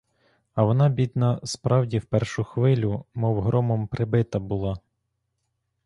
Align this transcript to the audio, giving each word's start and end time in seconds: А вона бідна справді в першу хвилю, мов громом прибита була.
А 0.53 0.63
вона 0.63 0.89
бідна 0.89 1.39
справді 1.43 1.99
в 1.99 2.05
першу 2.05 2.43
хвилю, 2.43 3.05
мов 3.13 3.41
громом 3.41 3.87
прибита 3.87 4.39
була. 4.39 4.77